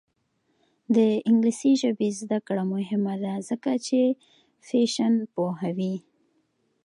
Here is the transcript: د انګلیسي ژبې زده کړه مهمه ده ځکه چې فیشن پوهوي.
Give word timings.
د 0.95 0.97
انګلیسي 1.29 1.71
ژبې 1.81 2.09
زده 2.21 2.39
کړه 2.47 2.63
مهمه 2.73 3.15
ده 3.23 3.33
ځکه 3.49 3.71
چې 3.87 3.99
فیشن 4.67 5.13
پوهوي. 5.33 5.95